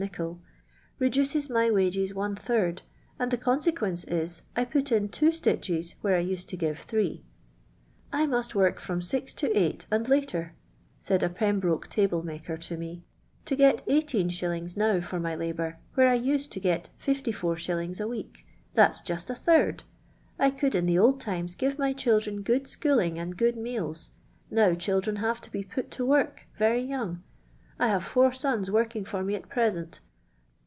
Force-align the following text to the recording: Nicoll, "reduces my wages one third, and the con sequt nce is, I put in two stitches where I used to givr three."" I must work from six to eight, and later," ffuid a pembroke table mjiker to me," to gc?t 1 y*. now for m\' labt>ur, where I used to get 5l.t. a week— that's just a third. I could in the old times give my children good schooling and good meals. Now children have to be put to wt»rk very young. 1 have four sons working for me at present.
Nicoll, 0.01 0.39
"reduces 0.97 1.47
my 1.47 1.69
wages 1.69 2.11
one 2.11 2.35
third, 2.35 2.81
and 3.19 3.29
the 3.29 3.37
con 3.37 3.59
sequt 3.59 3.87
nce 3.91 4.03
is, 4.07 4.41
I 4.55 4.65
put 4.65 4.91
in 4.91 5.09
two 5.09 5.31
stitches 5.31 5.93
where 6.01 6.15
I 6.15 6.21
used 6.21 6.49
to 6.49 6.57
givr 6.57 6.75
three."" 6.75 7.23
I 8.11 8.25
must 8.25 8.55
work 8.55 8.79
from 8.79 9.03
six 9.03 9.31
to 9.35 9.55
eight, 9.55 9.85
and 9.91 10.09
later," 10.09 10.55
ffuid 11.03 11.21
a 11.21 11.29
pembroke 11.29 11.87
table 11.87 12.23
mjiker 12.23 12.59
to 12.61 12.77
me," 12.77 13.03
to 13.45 13.55
gc?t 13.55 14.17
1 14.17 14.29
y*. 14.63 14.67
now 14.75 15.01
for 15.01 15.17
m\' 15.17 15.37
labt>ur, 15.39 15.77
where 15.93 16.09
I 16.09 16.15
used 16.15 16.51
to 16.53 16.59
get 16.59 16.89
5l.t. 16.99 18.01
a 18.01 18.07
week— 18.07 18.43
that's 18.73 19.01
just 19.01 19.29
a 19.29 19.35
third. 19.35 19.83
I 20.39 20.49
could 20.49 20.73
in 20.73 20.87
the 20.87 20.97
old 20.97 21.19
times 21.21 21.53
give 21.53 21.77
my 21.77 21.93
children 21.93 22.41
good 22.41 22.67
schooling 22.67 23.19
and 23.19 23.37
good 23.37 23.55
meals. 23.55 24.09
Now 24.49 24.73
children 24.73 25.17
have 25.17 25.41
to 25.41 25.51
be 25.51 25.63
put 25.63 25.91
to 25.91 26.05
wt»rk 26.07 26.47
very 26.57 26.81
young. 26.81 27.21
1 27.77 27.89
have 27.89 28.03
four 28.03 28.31
sons 28.31 28.69
working 28.69 29.03
for 29.03 29.23
me 29.23 29.33
at 29.33 29.49
present. 29.49 30.01